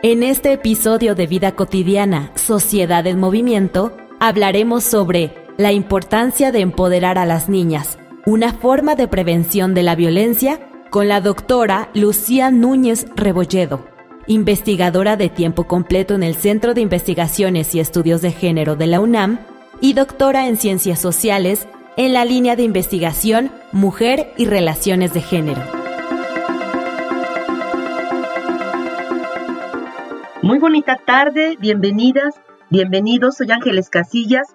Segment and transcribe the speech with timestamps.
[0.00, 7.18] En este episodio de Vida cotidiana, Sociedad en Movimiento, hablaremos sobre la importancia de empoderar
[7.18, 13.06] a las niñas, una forma de prevención de la violencia, con la doctora Lucía Núñez
[13.16, 13.88] Rebolledo,
[14.28, 19.00] investigadora de tiempo completo en el Centro de Investigaciones y Estudios de Género de la
[19.00, 19.40] UNAM
[19.80, 25.77] y doctora en Ciencias Sociales en la línea de investigación Mujer y Relaciones de Género.
[30.40, 34.54] Muy bonita tarde, bienvenidas, bienvenidos, soy Ángeles Casillas.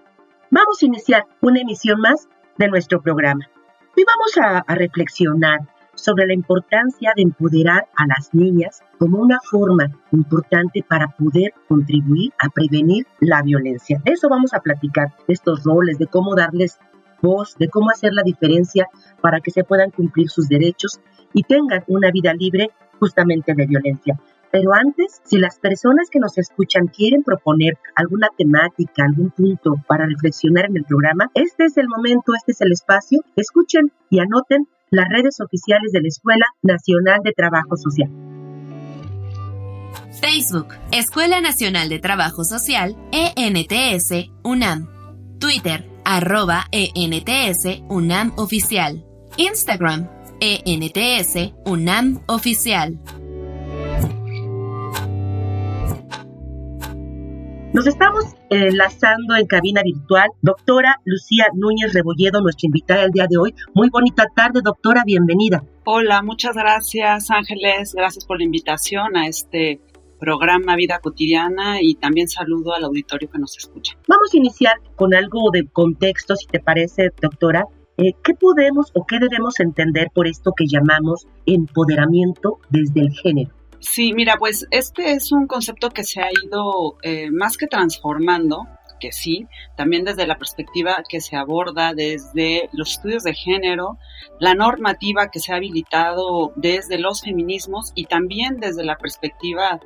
[0.49, 3.49] Vamos a iniciar una emisión más de nuestro programa.
[3.97, 5.59] Hoy vamos a, reflexionar
[5.93, 12.31] sobre la importancia de empoderar a las niñas como una forma importante para poder contribuir
[12.39, 14.01] a prevenir la violencia.
[14.05, 16.79] De eso vamos a platicar, de estos roles, de cómo darles
[17.21, 18.87] voz, de cómo hacer la diferencia
[19.19, 21.01] para que se puedan cumplir sus derechos
[21.33, 24.17] y tengan una vida libre justamente de violencia.
[24.53, 30.05] Pero antes, si las personas que nos escuchan quieren proponer alguna temática, algún punto para
[30.05, 33.21] reflexionar en el programa, este es el momento, este es el espacio.
[33.35, 38.11] Escuchen y anoten las redes oficiales de la Escuela Nacional de Trabajo Social.
[40.21, 44.88] Facebook, Escuela Nacional de Trabajo Social, ENTS, UNAM.
[45.39, 49.03] Twitter, arroba ENTS, UNAM Oficial.
[49.35, 50.07] Instagram,
[50.39, 52.99] ENTS, UNAM Oficial.
[57.73, 60.29] Nos estamos enlazando en cabina virtual.
[60.44, 63.56] Doctora Lucía Núñez Rebolledo, nuestra invitada el día de hoy.
[63.73, 65.63] Muy bonita tarde, doctora, bienvenida.
[65.84, 69.81] Hola, muchas gracias Ángeles, gracias por la invitación a este
[70.19, 73.97] programa Vida Cotidiana y también saludo al auditorio que nos escucha.
[74.07, 77.66] Vamos a iniciar con algo de contexto, si te parece, doctora.
[77.97, 83.62] Eh, ¿Qué podemos o qué debemos entender por esto que llamamos empoderamiento desde el género?
[83.83, 88.66] Sí, mira, pues este es un concepto que se ha ido eh, más que transformando,
[89.01, 89.45] que sí,
[89.75, 93.97] también desde la perspectiva que se aborda desde los estudios de género,
[94.39, 99.81] la normativa que se ha habilitado desde los feminismos y también desde la perspectiva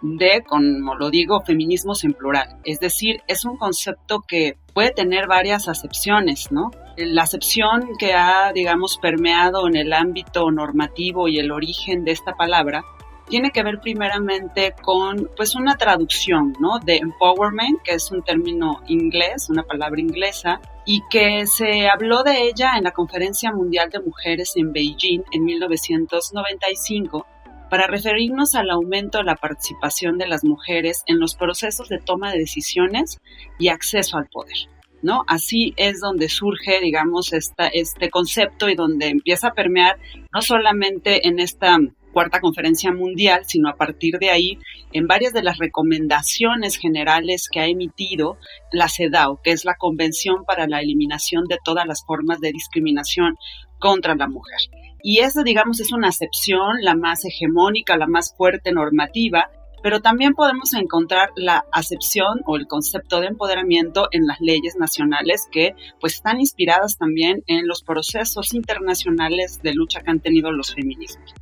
[0.00, 2.56] de, como lo digo, feminismos en plural.
[2.64, 6.70] Es decir, es un concepto que puede tener varias acepciones, ¿no?
[6.96, 12.34] La acepción que ha, digamos, permeado en el ámbito normativo y el origen de esta
[12.34, 12.82] palabra
[13.28, 16.78] tiene que ver primeramente con pues una traducción, ¿no?
[16.78, 22.42] De empowerment, que es un término inglés, una palabra inglesa, y que se habló de
[22.48, 27.26] ella en la Conferencia Mundial de Mujeres en Beijing en 1995
[27.70, 32.30] para referirnos al aumento de la participación de las mujeres en los procesos de toma
[32.30, 33.20] de decisiones
[33.58, 34.56] y acceso al poder.
[35.00, 35.24] ¿No?
[35.26, 39.98] Así es donde surge, digamos, esta, este concepto y donde empieza a permear
[40.32, 41.78] no solamente en esta
[42.12, 44.58] cuarta conferencia mundial, sino a partir de ahí
[44.92, 48.38] en varias de las recomendaciones generales que ha emitido
[48.70, 53.36] la CEDAW, que es la Convención para la Eliminación de todas las formas de discriminación
[53.78, 54.58] contra la mujer.
[55.02, 59.50] Y esa, digamos, es una acepción la más hegemónica, la más fuerte normativa,
[59.82, 65.48] pero también podemos encontrar la acepción o el concepto de empoderamiento en las leyes nacionales
[65.50, 70.72] que pues están inspiradas también en los procesos internacionales de lucha que han tenido los
[70.72, 71.34] feminismos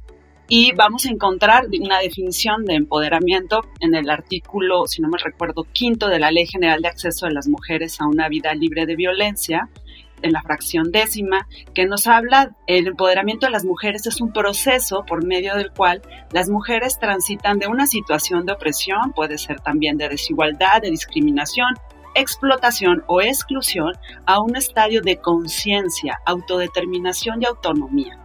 [0.52, 5.64] y vamos a encontrar una definición de empoderamiento en el artículo, si no me recuerdo,
[5.72, 8.96] quinto de la Ley General de Acceso de las Mujeres a una Vida Libre de
[8.96, 9.70] Violencia,
[10.22, 15.04] en la fracción décima, que nos habla, el empoderamiento de las mujeres es un proceso
[15.06, 16.02] por medio del cual
[16.32, 21.74] las mujeres transitan de una situación de opresión, puede ser también de desigualdad, de discriminación,
[22.16, 23.92] explotación o exclusión,
[24.26, 28.19] a un estadio de conciencia, autodeterminación y autonomía.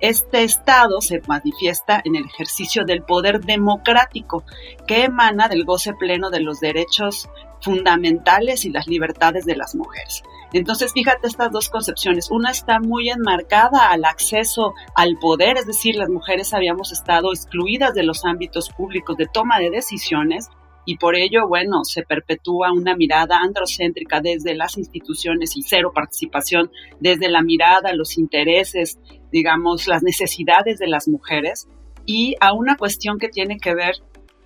[0.00, 4.44] Este estado se manifiesta en el ejercicio del poder democrático
[4.86, 7.28] que emana del goce pleno de los derechos
[7.60, 10.22] fundamentales y las libertades de las mujeres.
[10.52, 12.30] Entonces, fíjate estas dos concepciones.
[12.30, 17.94] Una está muy enmarcada al acceso al poder, es decir, las mujeres habíamos estado excluidas
[17.94, 20.48] de los ámbitos públicos de toma de decisiones
[20.90, 26.72] y por ello, bueno, se perpetúa una mirada androcéntrica desde las instituciones y cero participación
[26.98, 28.98] desde la mirada, los intereses,
[29.30, 31.68] digamos, las necesidades de las mujeres
[32.06, 33.98] y a una cuestión que tiene que ver,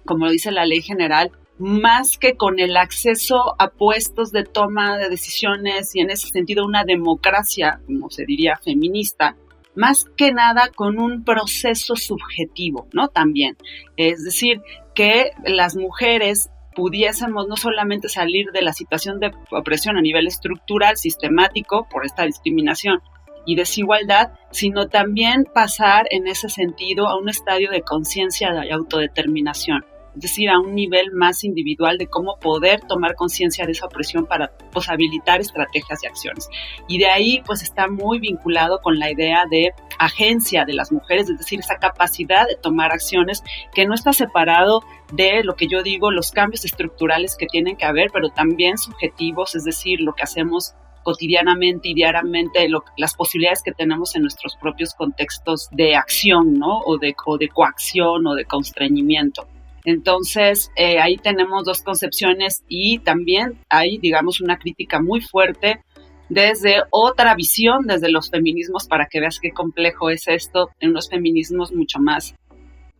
[0.05, 4.99] como lo dice la ley general, más que con el acceso a puestos de toma
[4.99, 9.35] de decisiones y en ese sentido una democracia, como se diría, feminista,
[9.75, 13.09] más que nada con un proceso subjetivo, ¿no?
[13.09, 13.57] También.
[13.97, 14.63] Es decir,
[14.95, 20.97] que las mujeres pudiésemos no solamente salir de la situación de opresión a nivel estructural,
[20.97, 23.01] sistemático, por esta discriminación
[23.47, 29.85] y desigualdad, sino también pasar en ese sentido a un estadio de conciencia y autodeterminación
[30.15, 34.27] es decir, a un nivel más individual de cómo poder tomar conciencia de esa opresión
[34.27, 36.49] para posibilitar estrategias y acciones.
[36.89, 41.29] Y de ahí pues está muy vinculado con la idea de agencia de las mujeres,
[41.29, 43.43] es decir, esa capacidad de tomar acciones
[43.75, 44.83] que no está separado
[45.13, 49.55] de lo que yo digo, los cambios estructurales que tienen que haber, pero también subjetivos,
[49.55, 54.95] es decir, lo que hacemos cotidianamente y diariamente las posibilidades que tenemos en nuestros propios
[54.95, 56.81] contextos de acción, ¿no?
[56.81, 59.47] O de, o de coacción o de constreñimiento.
[59.85, 65.83] Entonces, eh, ahí tenemos dos concepciones y también hay, digamos, una crítica muy fuerte
[66.31, 71.11] desde otra visión, desde los feminismos, para que veas qué complejo es esto, en unos
[71.11, 72.35] feminismos mucho más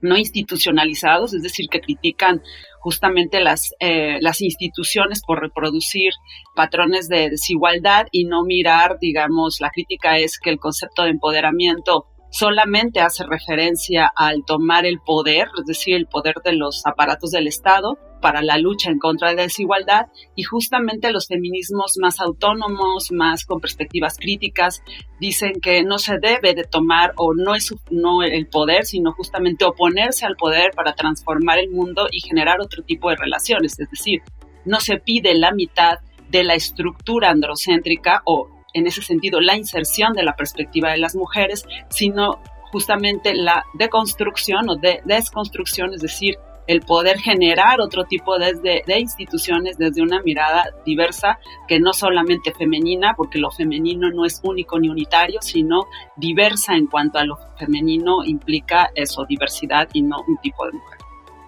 [0.05, 2.43] no institucionalizados, es decir, que critican
[2.81, 6.13] justamente las, eh, las instituciones por reproducir
[6.55, 12.07] patrones de desigualdad y no mirar, digamos, la crítica es que el concepto de empoderamiento
[12.35, 17.47] solamente hace referencia al tomar el poder, es decir, el poder de los aparatos del
[17.47, 23.13] Estado para la lucha en contra de la desigualdad y justamente los feminismos más autónomos,
[23.13, 24.83] más con perspectivas críticas,
[25.21, 30.27] dicen que no se debe de tomar o no es el poder, sino justamente oponerse
[30.27, 34.23] al poder para transformar el mundo y generar otro tipo de relaciones, es decir,
[34.65, 35.99] no se pide la mitad
[36.31, 41.15] de la estructura androcéntrica o en ese sentido la inserción de la perspectiva de las
[41.15, 42.41] mujeres, sino
[42.73, 46.37] justamente la deconstrucción o de desconstrucción, es decir,
[46.67, 51.39] el poder generar otro tipo de, de, instituciones desde una mirada diversa,
[51.69, 55.85] que no solamente femenina, porque lo femenino no es único ni unitario, sino
[56.17, 60.99] diversa en cuanto a lo femenino implica eso, diversidad y no un tipo de mujer.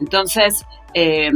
[0.01, 1.31] Entonces, eh,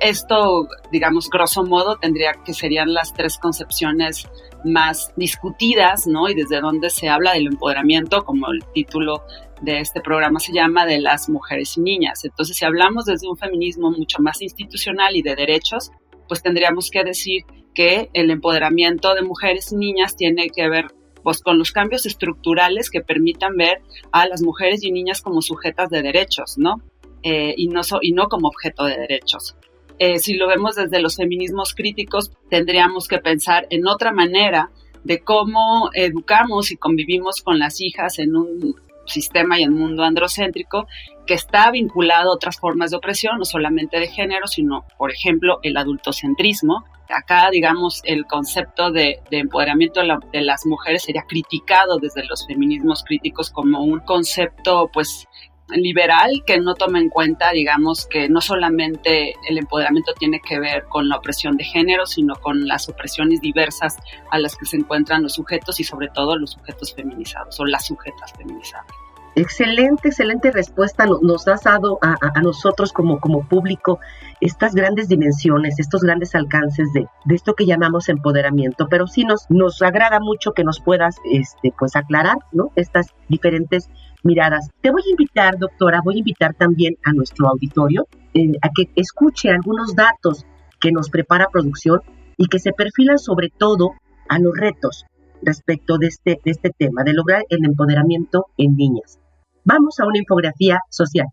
[0.00, 4.28] esto, digamos, grosso modo, tendría que serían las tres concepciones
[4.64, 6.28] más discutidas, ¿no?
[6.28, 9.22] Y desde donde se habla del empoderamiento, como el título
[9.62, 12.24] de este programa se llama, de las mujeres y niñas.
[12.24, 15.90] Entonces, si hablamos desde un feminismo mucho más institucional y de derechos,
[16.28, 17.42] pues tendríamos que decir
[17.74, 20.86] que el empoderamiento de mujeres y niñas tiene que ver
[21.22, 23.80] pues con los cambios estructurales que permitan ver
[24.12, 26.82] a las mujeres y niñas como sujetas de derechos, ¿no?
[27.22, 29.56] Eh, y, no y no como objeto de derechos.
[29.98, 34.70] Eh, si lo vemos desde los feminismos críticos, tendríamos que pensar en otra manera
[35.04, 38.74] de cómo educamos y convivimos con las hijas en un
[39.06, 40.86] sistema y un mundo androcéntrico
[41.26, 45.58] que está vinculado a otras formas de opresión, no solamente de género, sino, por ejemplo,
[45.62, 46.84] el adultocentrismo.
[47.08, 53.50] Acá, digamos, el concepto de, empoderamiento de, las mujeres sería criticado desde los feminismos críticos
[53.50, 55.26] como un concepto, pues,
[55.68, 60.84] liberal que no toma en cuenta, digamos, que no solamente el empoderamiento tiene que ver
[60.84, 63.96] con la opresión de género, sino con las opresiones diversas
[64.30, 67.86] a las que se encuentran los sujetos y sobre todo los sujetos feminizados o las
[67.86, 69.03] sujetas feminizadas.
[69.36, 71.06] Excelente, excelente respuesta.
[71.06, 73.98] Nos has dado a, nosotros como, como público
[74.40, 78.86] estas grandes dimensiones, estos grandes alcances de, de, esto que llamamos empoderamiento.
[78.88, 82.70] Pero sí nos, nos agrada mucho que nos puedas este, pues aclarar ¿no?
[82.76, 83.88] estas diferentes
[84.22, 84.70] miradas.
[84.80, 88.90] Te voy a invitar, doctora, voy a invitar también a nuestro auditorio eh, a que
[88.94, 90.46] escuche algunos datos
[90.80, 92.00] que nos prepara producción
[92.36, 93.94] y que se perfilan sobre todo
[94.28, 95.04] a los retos
[95.42, 99.18] respecto de este, de este tema, de lograr el empoderamiento en niñas.
[99.66, 101.26] Vamos a una infografía social.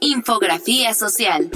[0.00, 1.48] Infografía social.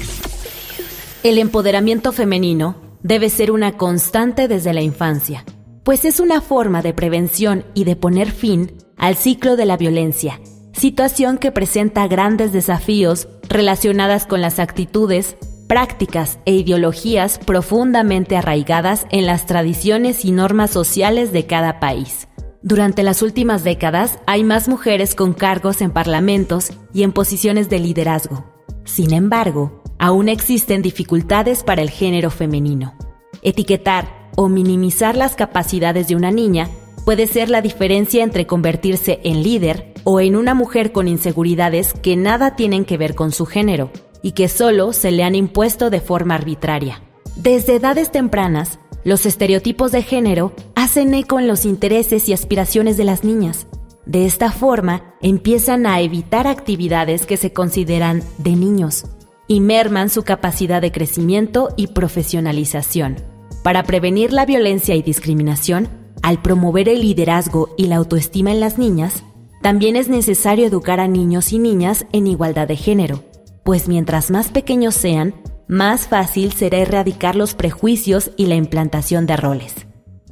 [1.25, 5.45] El empoderamiento femenino debe ser una constante desde la infancia,
[5.83, 10.41] pues es una forma de prevención y de poner fin al ciclo de la violencia,
[10.73, 15.37] situación que presenta grandes desafíos relacionadas con las actitudes,
[15.67, 22.29] prácticas e ideologías profundamente arraigadas en las tradiciones y normas sociales de cada país.
[22.65, 27.79] Durante las últimas décadas hay más mujeres con cargos en parlamentos y en posiciones de
[27.79, 28.47] liderazgo.
[28.87, 32.95] Sin embargo, aún existen dificultades para el género femenino.
[33.43, 36.71] Etiquetar o minimizar las capacidades de una niña
[37.05, 42.17] puede ser la diferencia entre convertirse en líder o en una mujer con inseguridades que
[42.17, 43.91] nada tienen que ver con su género.
[44.23, 47.03] y que solo se le han impuesto de forma arbitraria.
[47.37, 50.55] Desde edades tempranas, los estereotipos de género
[50.85, 53.67] hacen eco en los intereses y aspiraciones de las niñas.
[54.05, 59.07] De esta forma, empiezan a evitar actividades que se consideran de niños
[59.49, 63.17] y merman su capacidad de crecimiento y profesionalización.
[63.63, 65.89] Para prevenir la violencia y discriminación,
[66.23, 69.25] al promover el liderazgo y la autoestima en las niñas,
[69.63, 73.25] también es necesario educar a niños y niñas en igualdad de género,
[73.65, 75.35] pues mientras más pequeños sean,
[75.67, 79.87] más fácil será erradicar los prejuicios y la implantación de roles.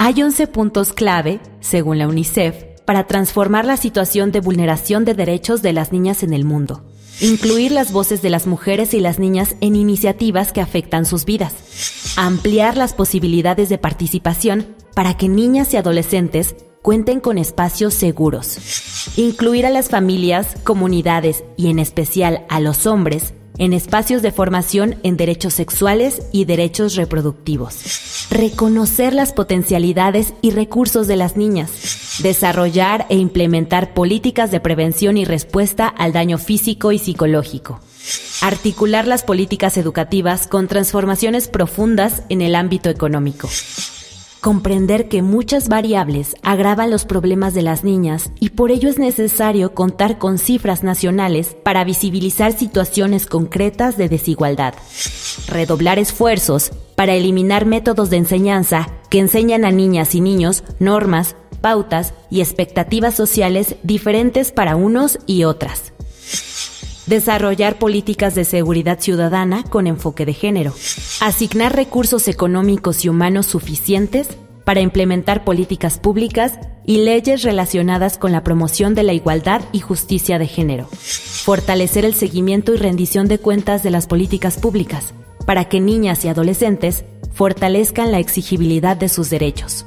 [0.05, 5.63] Hay 11 puntos clave, según la UNICEF, para transformar la situación de vulneración de derechos
[5.63, 6.83] de las niñas en el mundo.
[7.21, 11.55] Incluir las voces de las mujeres y las niñas en iniciativas que afectan sus vidas.
[12.17, 18.59] Ampliar las posibilidades de participación para que niñas y adolescentes cuenten con espacios seguros.
[19.17, 24.97] Incluir a las familias, comunidades y en especial a los hombres en espacios de formación
[25.03, 28.29] en derechos sexuales y derechos reproductivos.
[28.31, 32.19] Reconocer las potencialidades y recursos de las niñas.
[32.23, 37.81] Desarrollar e implementar políticas de prevención y respuesta al daño físico y psicológico.
[38.41, 43.49] Articular las políticas educativas con transformaciones profundas en el ámbito económico
[44.43, 49.73] comprender que muchas variables agravan los problemas de las niñas y por ello es necesario
[49.73, 54.75] contar con cifras nacionales para visibilizar situaciones concretas de desigualdad.
[55.47, 62.13] Redoblar esfuerzos para eliminar métodos de enseñanza que enseñan a niñas y niños normas, pautas
[62.29, 65.92] y expectativas sociales diferentes para unos y otras.
[67.07, 70.73] Desarrollar políticas de seguridad ciudadana con enfoque de género.
[71.21, 74.29] Asignar recursos económicos y humanos suficientes
[74.65, 80.39] para implementar políticas públicas y leyes relacionadas con la promoción de la igualdad y justicia
[80.39, 80.87] de género.
[80.87, 85.13] Fortalecer el seguimiento y rendición de cuentas de las políticas públicas
[85.45, 89.85] para que niñas y adolescentes fortalezcan la exigibilidad de sus derechos.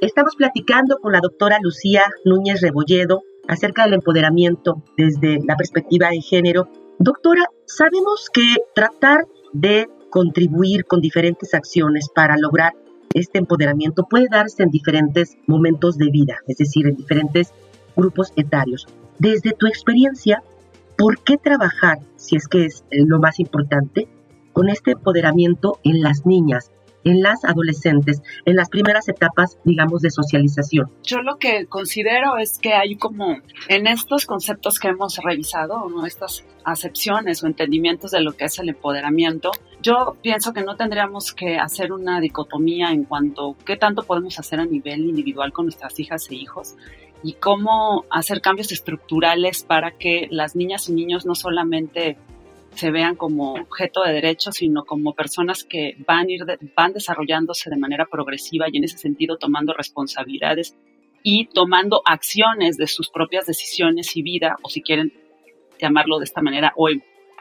[0.00, 6.20] Estamos platicando con la doctora Lucía Núñez Rebolledo, acerca del empoderamiento desde la perspectiva de
[6.20, 6.68] género.
[6.98, 12.74] Doctora, sabemos que tratar de contribuir con diferentes acciones para lograr
[13.14, 17.52] este empoderamiento puede darse en diferentes momentos de vida, es decir, en diferentes
[17.96, 18.86] grupos etarios.
[19.18, 20.42] Desde tu experiencia,
[20.96, 24.08] ¿por qué trabajar, si es que es lo más importante,
[24.52, 26.70] con este empoderamiento en las niñas?
[27.04, 30.90] En las adolescentes, en las primeras etapas, digamos, de socialización?
[31.02, 33.38] Yo lo que considero es que hay como
[33.68, 36.06] en estos conceptos que hemos revisado, ¿no?
[36.06, 39.50] estas acepciones o entendimientos de lo que es el empoderamiento,
[39.80, 44.38] yo pienso que no tendríamos que hacer una dicotomía en cuanto a qué tanto podemos
[44.38, 46.74] hacer a nivel individual con nuestras hijas e hijos
[47.22, 52.16] y cómo hacer cambios estructurales para que las niñas y niños no solamente
[52.74, 56.44] se vean como objeto de derecho, sino como personas que van, ir
[56.76, 60.76] van desarrollándose de manera progresiva y en ese sentido tomando responsabilidades
[61.22, 65.12] y tomando acciones de sus propias decisiones y vida, o si quieren
[65.80, 66.88] llamarlo de esta manera, o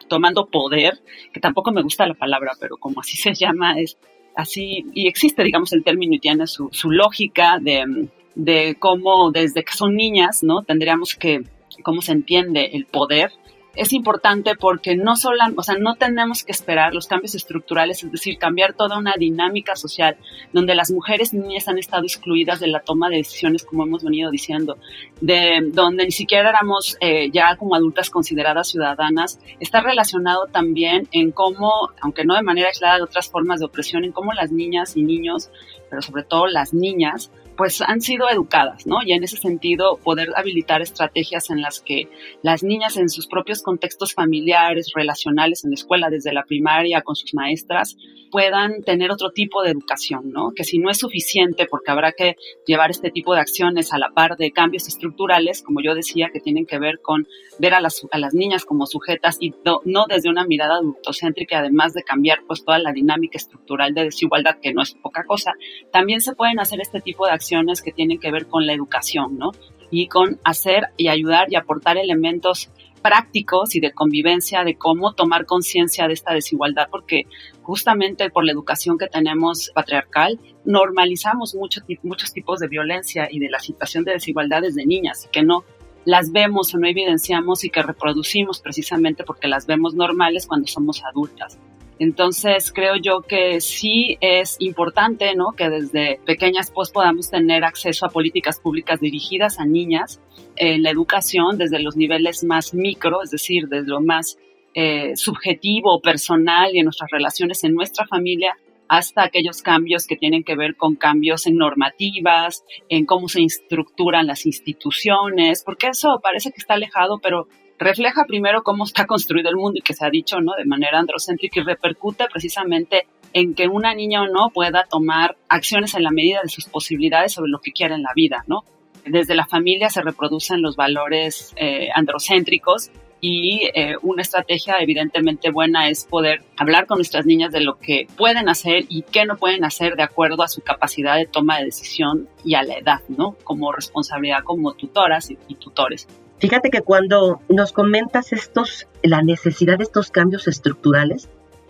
[0.07, 1.00] tomando poder,
[1.34, 3.98] que tampoco me gusta la palabra, pero como así se llama, es
[4.36, 9.63] así, y existe, digamos, el término y tiene su, su lógica de, de cómo desde
[9.63, 10.63] que son niñas, ¿no?
[10.63, 11.43] Tendríamos que,
[11.84, 13.31] cómo se entiende el poder
[13.77, 18.12] es importante porque no solo, o sea, no tenemos que esperar los cambios estructurales, es
[18.12, 20.17] decir, cambiar toda una dinámica social
[20.51, 24.03] donde las mujeres y niñas han estado excluidas de la toma de decisiones, como hemos
[24.03, 24.77] venido diciendo,
[25.22, 31.31] de donde ni siquiera éramos eh, ya como adultas consideradas ciudadanas, está relacionado también en
[31.31, 34.98] cómo, aunque no de manera aislada de otras formas de opresión, en cómo las niñas
[34.98, 35.51] y niños,
[35.89, 39.00] pero sobre todo las niñas, pues han sido educadas, ¿no?
[39.04, 42.08] Y en ese sentido poder habilitar estrategias en las que
[42.44, 47.16] las niñas en sus propios contextos familiares, relacionales, en la escuela, desde la primaria con
[47.16, 47.98] sus maestras,
[48.30, 50.52] puedan tener otro tipo de educación, ¿no?
[50.56, 52.36] Que si no es suficiente, porque habrá que
[52.66, 56.40] llevar este tipo de acciones a la par de cambios estructurales, como yo decía, que
[56.40, 59.54] tienen que ver con ver a las, a las niñas como sujetas y
[59.86, 64.58] no, desde una mirada adultocéntrica, además de cambiar pues toda la dinámica estructural de desigualdad,
[64.62, 65.54] que no es poca cosa,
[65.92, 67.47] también se pueden hacer este tipo de acciones
[67.84, 69.51] que tienen que ver con la educación, ¿no?
[69.89, 72.70] Y con hacer y ayudar y aportar elementos
[73.01, 77.24] prácticos y de convivencia de cómo tomar conciencia de esta desigualdad, porque
[77.62, 83.50] justamente por la educación que tenemos patriarcal, normalizamos mucho, muchos tipos de violencia y de
[83.50, 85.63] la situación de desigualdad desde niñas, que no
[86.06, 91.04] las vemos o no evidenciamos y que reproducimos precisamente porque las vemos normales cuando somos
[91.04, 91.60] adultas.
[92.00, 95.54] Entonces creo yo que sí es importante, ¿no?
[95.58, 100.22] Que desde pequeñas pues podamos tener acceso a políticas públicas dirigidas a niñas
[100.56, 104.38] en la educación desde los niveles más micro, es decir, desde lo más
[104.74, 108.56] eh, subjetivo, personal y en nuestras relaciones en nuestra familia,
[108.88, 114.27] hasta aquellos cambios que tienen que ver con cambios en normativas, en cómo se estructuran
[114.27, 117.48] las instituciones, porque eso parece que está alejado, pero
[117.79, 120.53] refleja primero cómo está construido el mundo y que se ha dicho, ¿no?
[120.57, 125.93] De manera androcéntrica y repercute precisamente en que una niña o no pueda tomar acciones
[125.93, 128.63] en la medida de sus posibilidades sobre lo que quiere en la vida, ¿no?
[129.05, 132.91] Desde la familia se reproducen los valores eh, androcéntricos
[133.22, 138.07] y eh, una estrategia evidentemente buena es poder hablar con nuestras niñas de lo que
[138.17, 141.65] pueden hacer y qué no pueden hacer de acuerdo a su capacidad de toma de
[141.65, 143.36] decisión y a la edad, ¿no?
[143.43, 146.07] Como responsabilidad como tutoras y tutores.
[146.39, 151.29] Fíjate que cuando nos comentas estos, la necesidad de estos cambios estructurales,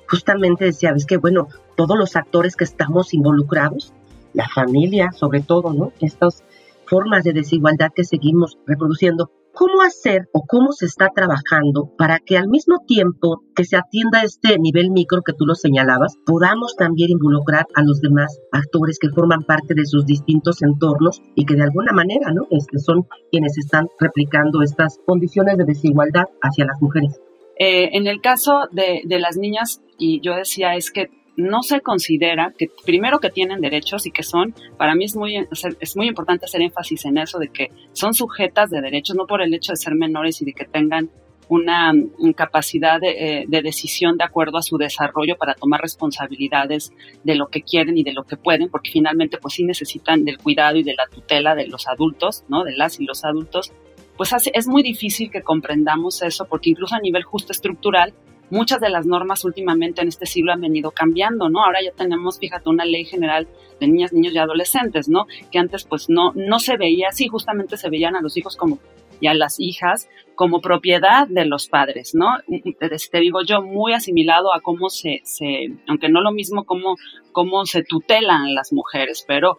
[0.09, 3.93] justamente decía, ves que bueno, todos los actores que estamos involucrados,
[4.33, 5.93] la familia sobre todo, ¿no?
[6.01, 6.43] Estas
[6.85, 12.37] formas de desigualdad que seguimos reproduciendo, ¿Cómo hacer o cómo se está trabajando para que
[12.37, 17.09] al mismo tiempo que se atienda este nivel micro que tú lo señalabas, podamos también
[17.09, 21.63] involucrar a los demás actores que forman parte de sus distintos entornos y que de
[21.63, 22.43] alguna manera, ¿no?
[22.51, 27.19] Este, son quienes están replicando estas condiciones de desigualdad hacia las mujeres.
[27.57, 31.07] Eh, en el caso de las niñas, y yo decía, es que
[31.37, 35.47] no se considera que primero que tienen derechos y que son, para mí es muy,
[35.79, 39.41] es muy importante hacer énfasis en eso, de que son sujetas de derechos, no por
[39.41, 41.09] el hecho de ser menores y de que tengan
[41.49, 41.93] una
[42.35, 46.91] capacidad de, eh, de, decisión de acuerdo a su desarrollo para tomar responsabilidades
[47.23, 50.39] de lo que quieren y de lo que pueden, porque finalmente pues sí necesitan del
[50.39, 52.63] cuidado y de la tutela de los adultos, ¿no?
[52.63, 53.71] De las y los adultos.
[54.17, 58.13] Pues es muy difícil que comprendamos eso, porque incluso a nivel justo estructural,
[58.49, 61.63] muchas de las normas últimamente en este siglo han venido cambiando, ¿no?
[61.63, 63.47] Ahora ya tenemos, fíjate, una ley general
[63.79, 65.27] de niñas, niños y adolescentes, ¿no?
[65.51, 68.79] Que antes pues no, no se veía así, justamente se veían a los hijos como
[69.19, 72.37] y a las hijas como propiedad de los padres, ¿no?
[72.79, 76.95] Te digo yo, muy asimilado a cómo se, se aunque no lo mismo como
[77.31, 79.57] cómo se tutelan las mujeres, pero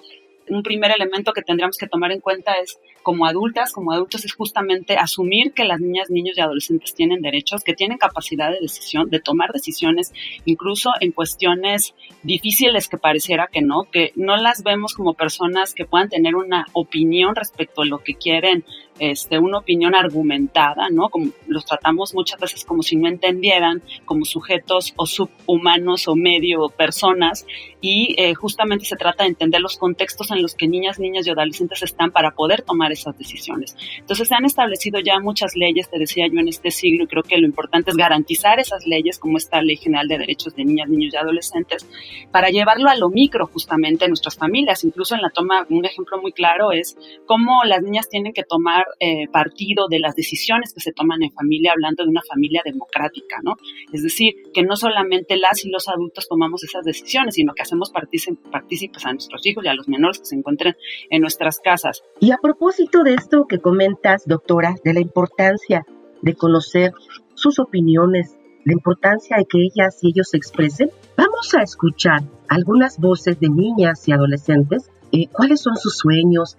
[0.48, 4.34] un primer elemento que tendríamos que tomar en cuenta es como adultas, como adultos, es
[4.34, 9.10] justamente asumir que las niñas, niños y adolescentes tienen derechos, que tienen capacidad de decisión,
[9.10, 10.12] de tomar decisiones,
[10.44, 15.84] incluso en cuestiones difíciles que pareciera que no, que no las vemos como personas que
[15.84, 18.64] puedan tener una opinión respecto a lo que quieren
[18.98, 21.08] este, una opinión argumentada, ¿no?
[21.08, 26.68] Como los tratamos muchas veces como si no entendieran, como sujetos o subhumanos o medio
[26.68, 27.46] personas,
[27.80, 31.30] y eh, justamente se trata de entender los contextos en los que niñas, niñas y
[31.30, 33.76] adolescentes están para poder tomar esas decisiones.
[33.98, 37.22] Entonces se han establecido ya muchas leyes, te decía yo, en este siglo, y creo
[37.22, 40.88] que lo importante es garantizar esas leyes, como esta Ley General de Derechos de Niñas,
[40.88, 41.86] Niños y Adolescentes,
[42.30, 44.84] para llevarlo a lo micro justamente en nuestras familias.
[44.84, 46.96] Incluso en la toma, un ejemplo muy claro es
[47.26, 51.32] cómo las niñas tienen que tomar eh, partido de las decisiones que se toman en
[51.32, 53.56] familia, hablando de una familia democrática, ¿no?
[53.92, 57.90] Es decir, que no solamente las y los adultos tomamos esas decisiones, sino que hacemos
[57.90, 60.76] partícipes a nuestros hijos y a los menores que se encuentren
[61.10, 62.02] en nuestras casas.
[62.20, 65.84] Y a propósito de esto que comentas, doctora, de la importancia
[66.22, 66.92] de conocer
[67.34, 72.98] sus opiniones, la importancia de que ellas y ellos se expresen, vamos a escuchar algunas
[72.98, 76.56] voces de niñas y adolescentes, eh, cuáles son sus sueños,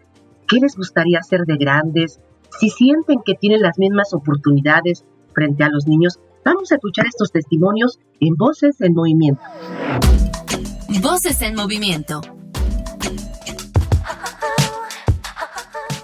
[0.48, 2.20] qué les gustaría hacer de grandes,
[2.60, 7.32] si sienten que tienen las mismas oportunidades frente a los niños, vamos a escuchar estos
[7.32, 9.42] testimonios en Voces en Movimiento.
[11.02, 12.22] Voces en Movimiento.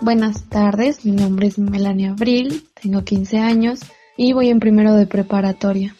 [0.05, 3.79] Buenas tardes, mi nombre es Melania Abril, tengo 15 años
[4.15, 5.95] y voy en primero de preparatoria.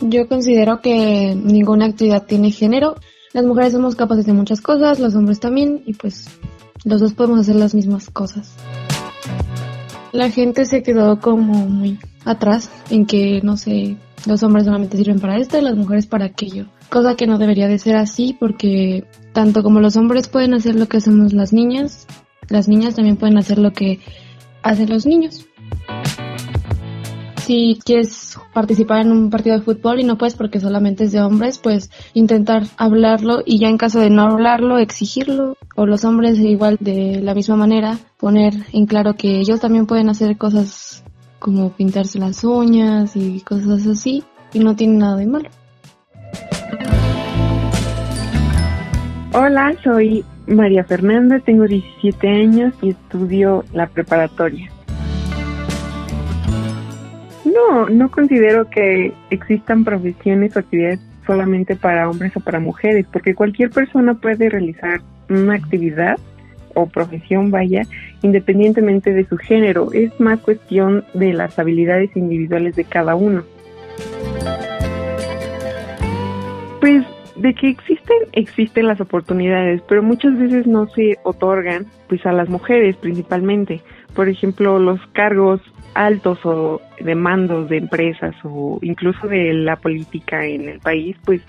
[0.00, 2.96] Yo considero que ninguna actividad tiene género.
[3.32, 6.26] Las mujeres somos capaces de muchas cosas, los hombres también, y pues
[6.82, 8.56] los dos podemos hacer las mismas cosas.
[10.10, 15.20] La gente se quedó como muy atrás en que, no sé, los hombres solamente sirven
[15.20, 16.66] para esto y las mujeres para aquello.
[16.94, 19.02] Cosa que no debería de ser así porque
[19.32, 22.06] tanto como los hombres pueden hacer lo que hacemos las niñas,
[22.48, 23.98] las niñas también pueden hacer lo que
[24.62, 25.44] hacen los niños
[27.44, 31.20] si quieres participar en un partido de fútbol y no puedes porque solamente es de
[31.20, 35.56] hombres, pues intentar hablarlo y ya en caso de no hablarlo, exigirlo.
[35.74, 40.08] O los hombres igual de la misma manera, poner en claro que ellos también pueden
[40.10, 41.02] hacer cosas
[41.40, 45.50] como pintarse las uñas y cosas así y no tiene nada de malo.
[49.36, 54.70] Hola, soy María Fernanda, tengo 17 años y estudio la preparatoria.
[57.44, 63.34] No, no considero que existan profesiones o actividades solamente para hombres o para mujeres, porque
[63.34, 66.16] cualquier persona puede realizar una actividad
[66.74, 67.82] o profesión, vaya,
[68.22, 69.92] independientemente de su género.
[69.92, 73.42] Es más cuestión de las habilidades individuales de cada uno.
[76.80, 77.04] Pues
[77.36, 82.48] de que existen, existen las oportunidades, pero muchas veces no se otorgan pues a las
[82.48, 83.82] mujeres principalmente.
[84.14, 85.60] Por ejemplo, los cargos
[85.94, 91.40] altos o de mandos de empresas o incluso de la política en el país, pues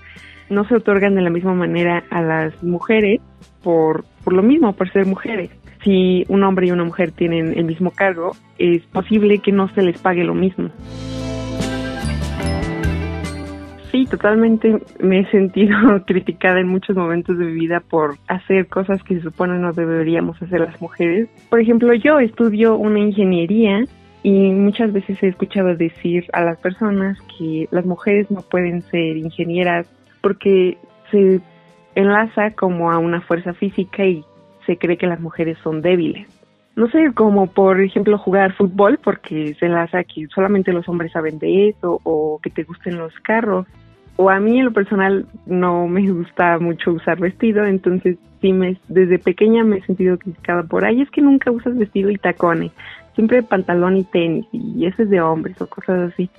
[0.48, 3.20] no se otorgan de la misma manera a las mujeres
[3.62, 5.50] por, por lo mismo, por ser mujeres.
[5.84, 9.82] Si un hombre y una mujer tienen el mismo cargo, es posible que no se
[9.82, 10.70] les pague lo mismo.
[13.96, 15.74] Sí, totalmente me he sentido
[16.06, 20.40] criticada en muchos momentos de mi vida por hacer cosas que se supone no deberíamos
[20.42, 21.30] hacer las mujeres.
[21.48, 23.84] Por ejemplo, yo estudio una ingeniería
[24.22, 29.16] y muchas veces he escuchado decir a las personas que las mujeres no pueden ser
[29.16, 29.86] ingenieras
[30.20, 30.76] porque
[31.10, 31.40] se
[31.94, 34.26] enlaza como a una fuerza física y
[34.66, 36.28] se cree que las mujeres son débiles.
[36.74, 41.38] No sé, como por ejemplo jugar fútbol, porque se enlaza que solamente los hombres saben
[41.38, 43.66] de eso, o que te gusten los carros.
[44.16, 48.78] O a mí en lo personal no me gusta mucho usar vestido, entonces sí me,
[48.88, 52.72] desde pequeña me he sentido criticada por ahí, es que nunca usas vestido y tacones,
[53.14, 56.30] siempre pantalón y tenis, y ese es de hombres o cosas así.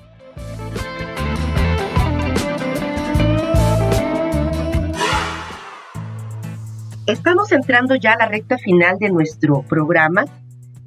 [7.05, 10.25] Estamos entrando ya a la recta final de nuestro programa.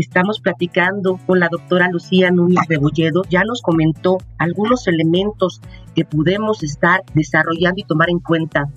[0.00, 3.22] Estamos platicando con la doctora Lucía Núñez Rebolledo.
[3.28, 5.60] Ya nos comentó algunos elementos
[5.94, 8.70] que podemos estar desarrollando y tomar en cuenta.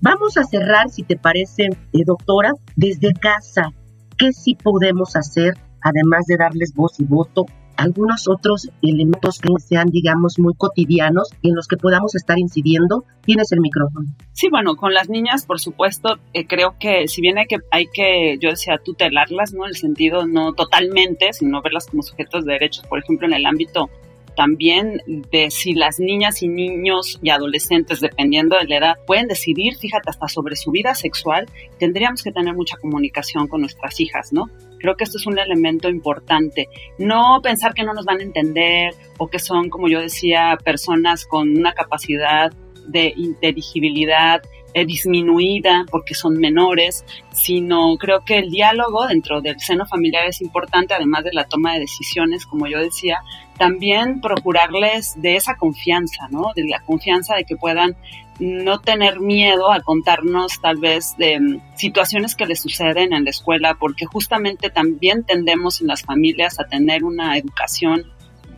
[0.00, 3.74] Vamos a cerrar, si te parece, eh, doctora, desde casa.
[4.16, 7.44] ¿Qué sí podemos hacer, además de darles voz y voto
[7.80, 13.04] algunos otros elementos que sean, digamos, muy cotidianos en los que podamos estar incidiendo?
[13.22, 14.06] Tienes el micrófono.
[14.32, 17.86] Sí, bueno, con las niñas, por supuesto, eh, creo que si bien hay que, hay
[17.92, 19.64] que, yo decía, tutelarlas, ¿no?
[19.64, 23.46] En el sentido no totalmente, sino verlas como sujetos de derechos, por ejemplo, en el
[23.46, 23.88] ámbito
[24.36, 29.76] también de si las niñas y niños y adolescentes, dependiendo de la edad, pueden decidir,
[29.76, 31.46] fíjate, hasta sobre su vida sexual,
[31.78, 34.46] tendríamos que tener mucha comunicación con nuestras hijas, ¿no?
[34.80, 36.68] Creo que esto es un elemento importante.
[36.98, 41.26] No pensar que no nos van a entender o que son, como yo decía, personas
[41.26, 42.52] con una capacidad
[42.86, 49.84] de inteligibilidad eh, disminuida porque son menores, sino creo que el diálogo dentro del seno
[49.84, 53.18] familiar es importante, además de la toma de decisiones, como yo decía,
[53.58, 56.52] también procurarles de esa confianza, ¿no?
[56.54, 57.96] De la confianza de que puedan
[58.40, 63.30] no tener miedo a contarnos tal vez de mm, situaciones que les suceden en la
[63.30, 68.06] escuela, porque justamente también tendemos en las familias a tener una educación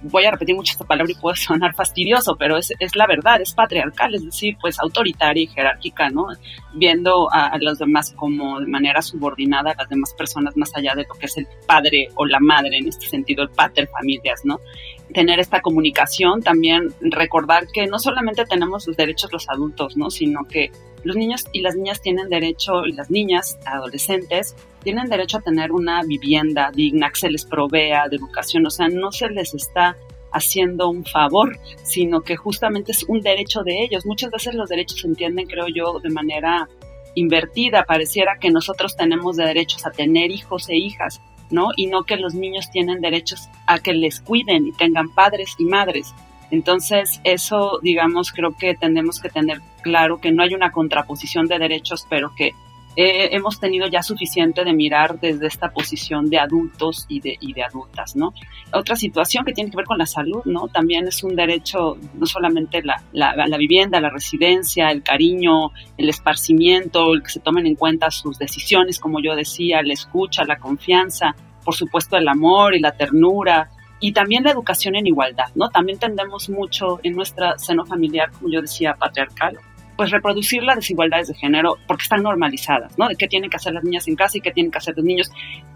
[0.03, 3.41] voy a repetir mucho esta palabra y puede sonar fastidioso, pero es, es la verdad,
[3.41, 6.27] es patriarcal, es decir, pues autoritaria y jerárquica, ¿no?
[6.75, 10.95] Viendo a, a, los demás como de manera subordinada a las demás personas más allá
[10.95, 14.41] de lo que es el padre o la madre, en este sentido, el pater familias,
[14.45, 14.59] ¿no?
[15.13, 20.11] Tener esta comunicación, también recordar que no solamente tenemos los derechos los adultos, ¿no?
[20.11, 20.71] Sino que
[21.05, 25.73] los niños y las niñas tienen derecho, y las niñas, adolescentes, tienen derecho a tener
[25.73, 29.97] una vivienda digna, que se les provea de educación, o sea, no se les está
[30.33, 34.07] haciendo un favor, sino que justamente es un derecho de ellos.
[34.07, 36.69] Muchas veces los derechos se entienden, creo yo, de manera
[37.15, 37.85] invertida.
[37.85, 41.21] Pareciera que nosotros tenemos derechos a tener hijos e hijas,
[41.53, 41.69] ¿no?
[41.77, 45.65] Y no que los niños tienen derechos a que les cuiden y tengan padres y
[45.65, 46.13] madres.
[46.51, 51.59] Entonces, eso, digamos, creo que tenemos que tener claro que no hay una contraposición de
[51.59, 52.53] derechos, pero que
[52.95, 57.55] eh, hemos tenido ya suficiente de mirar desde esta posición de adultos y de, y
[57.55, 58.35] de adultas, ¿no?
[58.73, 60.69] Otra situación que tiene que ver con la salud, ¿no?
[60.69, 66.09] También es un derecho, no solamente la, la, la vivienda, la residencia, el cariño, el
[66.11, 70.59] esparcimiento, el que se tomen en cuenta sus decisiones, como yo decía, la escucha, la
[70.59, 75.71] confianza, por supuesto el amor y la ternura, y también la educación en igualdad, ¿no?
[75.71, 79.59] También tendemos mucho en nuestra seno familiar, como yo decía, patriarcal,
[79.97, 83.09] pues reproducir las desigualdades de género porque están normalizadas, ¿no?
[83.09, 85.05] De qué tienen que hacer las niñas en casa y qué tienen que hacer los
[85.05, 85.31] niños.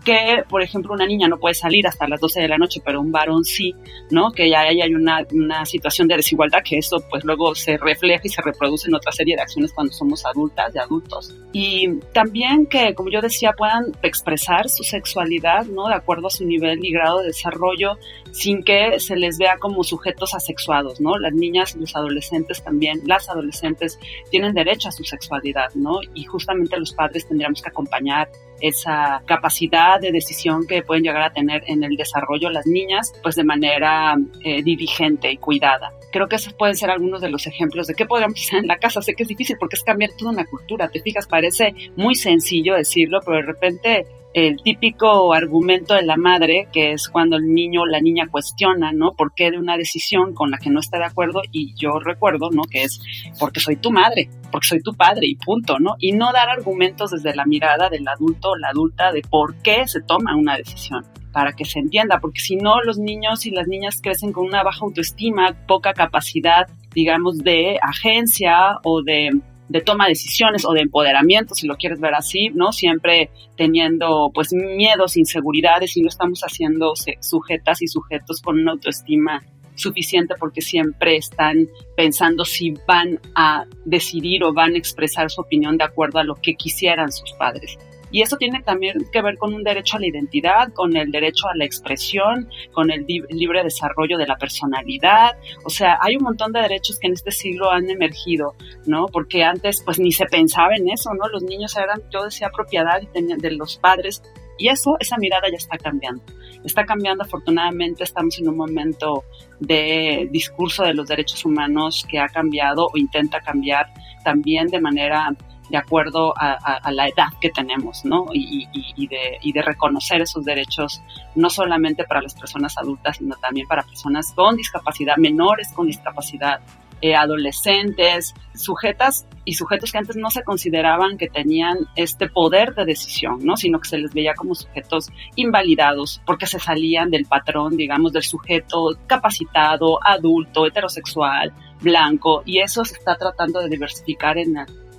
[0.05, 3.00] Que, por ejemplo, una niña no puede salir hasta las 12 de la noche, pero
[3.00, 3.74] un varón sí,
[4.11, 4.31] ¿no?
[4.31, 8.29] Que ya hay una, una situación de desigualdad que eso pues luego se refleja y
[8.29, 11.35] se reproduce en otra serie de acciones cuando somos adultas y adultos.
[11.52, 15.88] Y también que, como yo decía, puedan expresar su sexualidad, ¿no?
[15.88, 17.98] De acuerdo a su nivel y grado de desarrollo
[18.37, 21.16] sin que se les vea como sujetos asexuados, ¿no?
[21.16, 23.99] Las niñas y los adolescentes también, las adolescentes
[24.31, 26.01] tienen derecho a su sexualidad, ¿no?
[26.12, 28.29] Y justamente los padres tendríamos que acompañar
[28.61, 33.37] esa capacidad de decisión que pueden llegar a tener en el desarrollo las niñas, pues
[33.37, 35.94] de manera eh, dirigente y cuidada.
[36.16, 38.79] Creo que esos pueden ser algunos de los ejemplos de qué podríamos hacer en la
[38.79, 39.02] casa.
[39.02, 40.88] Sé que es difícil porque es cambiar toda una cultura.
[40.88, 46.68] Te fijas, parece muy sencillo decirlo, pero de repente el típico argumento de la madre,
[46.72, 49.12] que es cuando el niño o la niña cuestiona, ¿no?
[49.12, 51.42] ¿Por qué de una decisión con la que no está de acuerdo?
[51.52, 52.62] Y yo recuerdo, ¿no?
[52.62, 52.98] Que es
[53.38, 55.96] porque soy tu madre, porque soy tu padre y punto, ¿no?
[55.98, 59.87] Y no dar argumentos desde la mirada del adulto o la adulta de por qué
[59.87, 61.05] se toma una decisión
[61.37, 64.62] para que se entienda, porque si no los niños y las niñas crecen con una
[64.62, 70.81] baja autoestima, poca capacidad, digamos, de agencia o de de toma de decisiones o de
[70.81, 72.72] empoderamiento, si lo quieres ver así, ¿no?
[72.72, 79.44] Siempre teniendo pues miedos, inseguridades y no estamos haciendo sujetas y sujetos con una autoestima
[79.75, 81.68] suficiente porque siempre están
[81.99, 86.37] pensando si van a decidir o van a expresar su opinión de acuerdo a lo
[86.37, 87.77] que quisieran sus padres.
[88.11, 91.49] Y eso tiene también que ver con un derecho a la identidad, con el derecho
[91.49, 95.37] a la expresión, con el libre desarrollo de la personalidad.
[95.64, 98.55] O sea, hay un montón de derechos que en este siglo han emergido,
[98.87, 99.07] ¿no?
[99.07, 101.29] Porque antes pues ni se pensaba en eso, ¿no?
[101.29, 104.23] Los niños eran, yo decía, propiedad de los padres.
[104.59, 106.23] Y eso, esa mirada ya está cambiando.
[106.64, 109.25] Está cambiando, afortunadamente, estamos en un momento
[109.61, 113.87] de discurso de los derechos humanos que ha cambiado o intenta cambiar
[114.25, 115.37] también de manera
[115.70, 118.26] de acuerdo a, la edad que tenemos, ¿no?
[118.33, 121.02] Y, de, reconocer esos derechos,
[121.35, 126.61] no solamente para las personas adultas, sino también para personas con discapacidad, menores con discapacidad,
[127.02, 132.87] eh, adolescentes, sujetas y sujetos que antes no se consideraban que tenían este poder de
[132.87, 133.57] decisión, ¿no?
[133.57, 138.22] Sino que se les veía como sujetos invalidados porque se salían del patrón, digamos, del
[138.22, 141.52] sujeto capacitado, adulto, heterosexual,
[141.83, 144.57] blanco, y eso se está tratando de diversificar en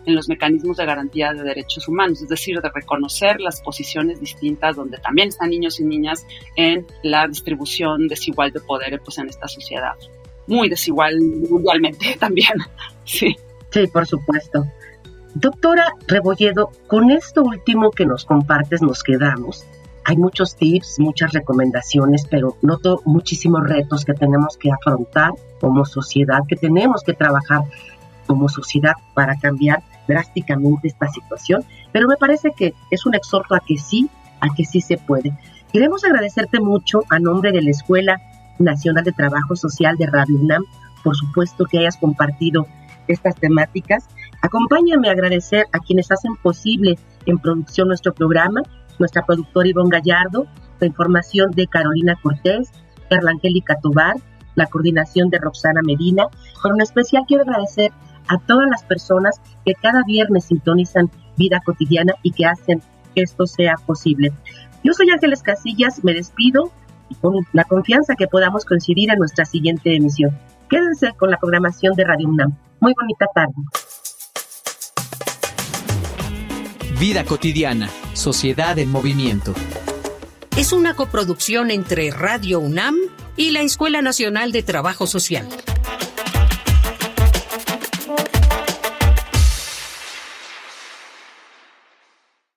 [0.07, 4.77] en los mecanismos de garantía de derechos humanos, es decir, de reconocer las posiciones distintas
[4.77, 9.49] donde también están niños y niñas en la distribución desigual de poder pues, en esta
[9.49, 9.95] sociedad.
[10.47, 12.53] Muy desigual mundialmente también.
[13.03, 13.35] Sí.
[13.69, 14.65] Sí, por supuesto.
[15.35, 19.65] Doctora Rebolledo, con esto último que nos compartes nos quedamos.
[20.05, 26.39] Hay muchos tips, muchas recomendaciones, pero noto muchísimos retos que tenemos que afrontar como sociedad,
[26.47, 27.63] que tenemos que trabajar
[28.25, 33.59] como sociedad para cambiar drásticamente esta situación, pero me parece que es un exhorto a
[33.59, 35.37] que sí, a que sí se puede.
[35.71, 38.21] Queremos agradecerte mucho a nombre de la Escuela
[38.59, 40.63] Nacional de Trabajo Social de Radio UNAM,
[41.03, 42.67] por supuesto que hayas compartido
[43.07, 44.07] estas temáticas.
[44.41, 48.61] Acompáñame a agradecer a quienes hacen posible en producción nuestro programa,
[48.99, 50.47] nuestra productora Ivonne Gallardo,
[50.79, 52.71] la información de Carolina Cortés,
[53.09, 54.15] Carla Angélica Tobar,
[54.55, 56.25] la coordinación de Roxana Medina.
[56.61, 57.91] Por un especial quiero agradecer
[58.27, 62.81] a todas las personas que cada viernes sintonizan vida cotidiana y que hacen
[63.15, 64.31] que esto sea posible.
[64.83, 66.71] Yo soy Ángeles Casillas, me despido
[67.21, 70.37] con la confianza que podamos coincidir en nuestra siguiente emisión.
[70.69, 72.57] Quédense con la programación de Radio UNAM.
[72.79, 73.53] Muy bonita tarde.
[76.99, 79.53] Vida cotidiana, sociedad en movimiento.
[80.57, 82.95] Es una coproducción entre Radio UNAM
[83.35, 85.47] y la Escuela Nacional de Trabajo Social.